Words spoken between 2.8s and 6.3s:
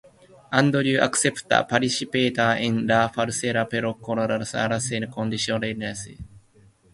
la farsa pero con algunas condiciones.